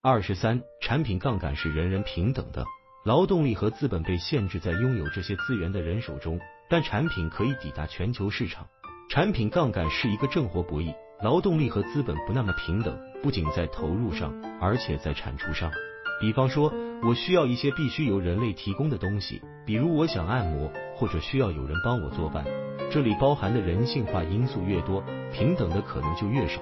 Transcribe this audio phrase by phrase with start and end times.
[0.00, 2.64] 二十三，产品杠杆是人人平等的，
[3.04, 6.38] 劳动力和资本被限制在拥有这些资源的人手中，
[6.70, 8.68] 但产品可以抵达全球市场。
[9.10, 15.72] 产品杠杆是一个正活博弈，劳动力和资本不那么平等，不仅在投入上，而且在产出上。
[16.20, 16.72] 比方说，
[17.02, 22.44] 我需要一些必须由人类提供的东西，比如我想按摩，或者需要有人帮我做饭。
[22.92, 25.02] 这里包含的人性化因素越多，
[25.32, 26.60] 平等的可能就越少。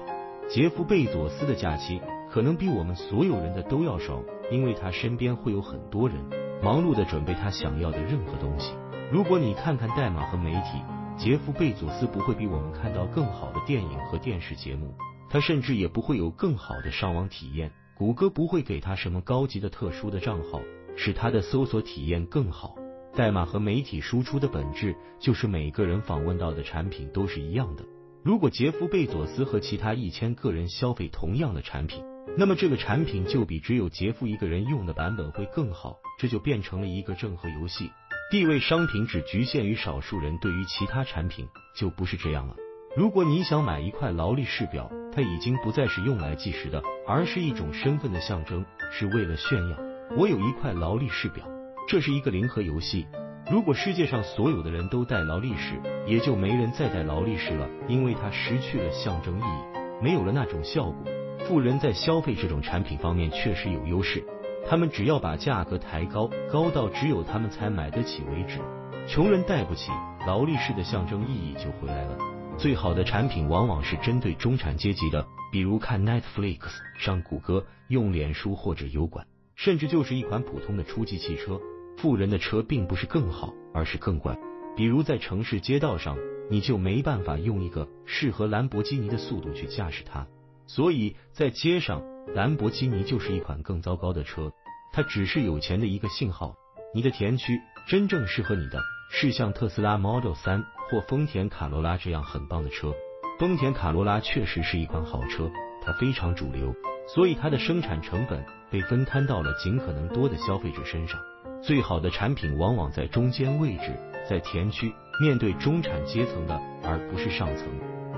[0.49, 2.01] 杰夫·贝佐斯的假期。
[2.37, 6.17] 可能比我们所有人的都要少，因为他身边会有很多人
[6.61, 8.75] 忙碌的准备他想要的任何东西。
[9.11, 10.83] 如果你看看代码和媒体，
[11.17, 14.93] 杰夫·贝佐斯不会比我们看到更好的电影和电视节目，
[15.31, 17.71] 他甚至也不会有更好的上网体验。
[17.97, 20.61] 谷歌不会给他什么高级的特殊的账号，
[20.95, 22.75] 使他的搜索体验更好。
[23.15, 27.83] 代码和媒体输出的本质就是每个人访问到的产品都是一样的。
[28.21, 32.03] 如果杰夫·贝佐斯和其他一千个人消费同样的产品，
[32.35, 37.91] 那么这个产品就比只有杰夫一个人用的版本会更好，这就变成了一个正和游戏。
[38.29, 42.55] 地位商品只局限于少数人，对于其他产品就不是这样了。
[42.95, 49.77] 如果你想买一块劳力士表，它已经不再是用来计时的，而是一种身份的象征，是为了炫耀。
[50.17, 51.47] 我有一块劳力士表，
[51.87, 53.07] 这是一个零和游戏。
[53.49, 61.05] 如果世界上所有的人都戴劳力士，也就没人再戴劳力士了，因为它失去了象征意义，没有了那种效果。
[61.45, 64.23] 富人在消费这种产品方面确实有优势，
[64.67, 68.59] 他们只要把价格抬高，高到只有他们才买得起为止。
[69.07, 69.91] 穷人带不起，
[70.25, 72.17] 劳力士的象征意义就回来了。
[72.57, 76.59] 最好的产品往往是针对中产阶级的，比如看 Netflix、
[76.97, 81.61] 上谷歌、用脸书或者油管，甚至就是一款普通的初级汽车。
[81.97, 84.35] 富人的车并不是更好，而是更贵。
[84.75, 86.17] 比如在城市街道上，
[86.49, 90.27] 你就没办法用一个适合兰博基尼的速度去驾驶它。
[90.67, 92.03] 所以在街上，
[92.35, 94.51] 兰博基尼就是一款更糟糕的车，
[94.93, 96.55] 它只是有钱的一个信号。
[96.93, 102.93] 你的田区真正适合你的是像特斯拉 Model 三或丰田卡罗拉这样很棒的车。
[103.39, 105.49] 丰田卡罗拉确实是一款好车，
[105.83, 106.73] 它非常主流，
[107.07, 111.19] 所以它的生产成本被分摊到了尽可能多的消费者身上。
[111.61, 113.95] 最好的产品往往在中间位置，
[114.29, 117.67] 在田区，面对中产阶层的，而不是上层。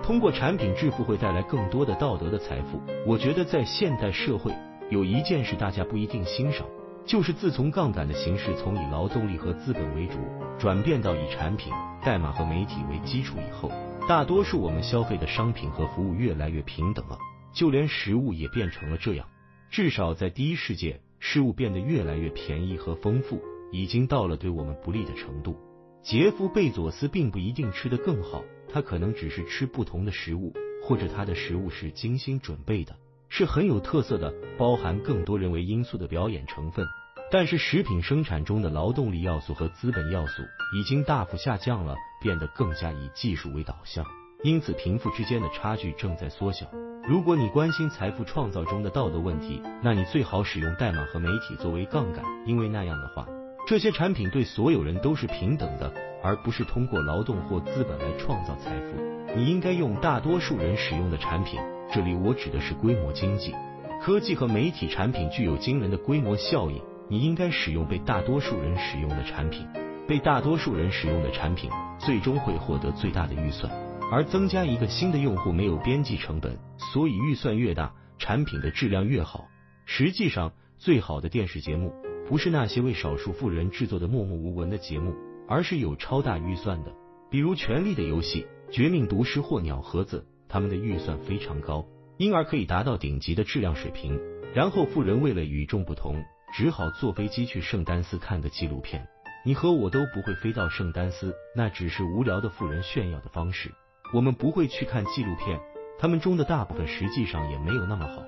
[0.04, 2.82] 通过产品致富会带来更多的道德的财富。
[3.06, 4.54] 我觉得在现代社会，
[4.90, 6.66] 有一件事大家不一定欣赏，
[7.06, 10.18] 就是自从杠杆的形式从以劳动力和资本为主，
[10.58, 11.72] 转变到以产品、
[12.04, 13.72] 代码和媒体为基础以后，
[14.08, 17.18] 大多数我们消费的商品和服务越来越平等了，
[17.54, 19.28] 就连食物也变成了这样。
[19.70, 23.40] 至少在第一世界，事物变得越来越便宜和丰富，
[23.72, 25.56] 已经到了对我们不利的程度。
[26.02, 28.42] 杰夫·贝佐斯并不一定吃得更好。
[28.72, 30.53] 他可能只是吃不同的食物，
[30.84, 32.96] 或者他的食物是精心准备的，
[33.30, 36.85] 是很有特色的，包含更多人为因素的表演成分。
[37.31, 40.41] 但是食品生产中的劳动力要素和资本要素
[40.75, 44.03] 已经大幅下降了，变得更加以技术为导向，
[44.44, 46.66] 因此贫富之间的差距正在缩小。
[47.07, 53.28] 如果你关心财富创造中的道德问题，那你最好使用代码和媒体作为杠杆，因为那样的话，
[53.69, 55.94] 这些产品对所有人都是平等的。
[56.24, 59.35] 而不是通过劳动或资本来创造财富。
[59.38, 61.59] 你应该用大多数人使用的产品，
[61.94, 63.53] 这里我指的是规模经济。
[64.02, 69.66] 科技和媒体产品具有惊人的规模效应，你应该使用被大多数人使用的产品。
[70.07, 71.69] 被大多数人使用的产品
[72.00, 73.72] 最终会获得最大的预算，
[74.12, 76.57] 而增加一个新的用户没有边际成本，
[76.91, 79.46] 所以预算越大，产品的质量越好。
[79.86, 81.94] 实际上，最好的电视节目
[82.29, 85.13] 不是那些为少数富人制作的默默无闻的节目。
[85.51, 86.94] 而是有超大预算的，
[87.31, 91.88] 比如《权力的游戏》《绝命毒师》或《鸟盒子》，他们的预算非常高，
[92.18, 94.22] 因而可以达到顶级的质量水平。
[94.53, 96.23] 然后富人为了与众不同，
[96.53, 99.07] 只好坐飞机去圣丹斯看个纪录片。
[99.44, 103.72] 你和我都不会飞到圣丹斯，那只是无聊的富人炫耀的方式。
[104.13, 105.59] 我们不会去看纪录片，
[105.97, 108.22] 他们中的大部分实际上也没有那么好。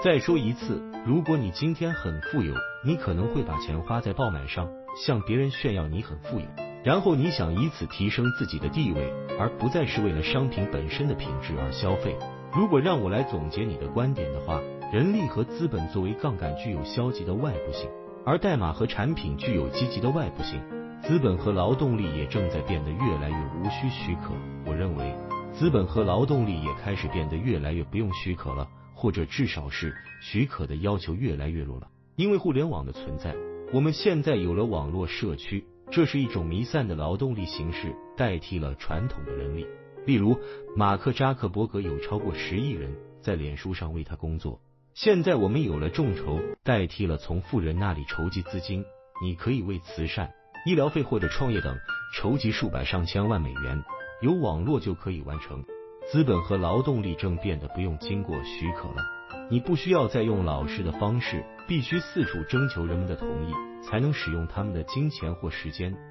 [0.00, 2.54] 再说一次，如果你今天很富有，
[2.84, 6.46] 你可能会把钱花在爆买上，向别人炫耀你很富有。
[6.84, 12.16] 然后你想以此提升自己的地位，而不再是为了商品本身的品质而消费。
[12.54, 14.60] 如果让我来总结你的观点的话，
[14.92, 17.90] 人力和资本作为杠杆具有消极的外部性，
[18.24, 20.60] 而代码和产品具有积极的外部性。
[21.02, 24.32] 资本和劳动力也正在变得越来越无需许可。
[24.64, 25.12] 我认为，
[25.52, 28.68] 资本和劳动力也开始变得越来越不用许可了，
[29.00, 31.88] 或者至少是许可的要求越来越弱了。
[32.16, 33.32] 因为互联网的存在，
[33.72, 35.64] 我们现在有了网络社区。
[35.90, 39.66] 这是一种弥散的劳动力形式，代替了传统的人力。
[40.04, 40.36] 例如，
[40.76, 42.92] 马克扎克伯格有超过十亿人
[43.22, 44.60] 在脸书上为他工作。
[44.94, 48.84] 现在我们有了众筹，代替了从富人那里筹集资金，
[49.22, 50.28] 你可以为慈善、
[50.66, 51.74] 医疗费或者创业等
[52.16, 53.82] 筹集数百上千万美元，
[54.20, 55.64] 有网络就可以完成。
[56.10, 59.02] 资本和劳动力正变得不用经过许可了，
[59.50, 63.52] 你不需要再用老式的方式，必须四处征求人们的同意
[63.82, 65.94] 才能使用他们的金钱或时间。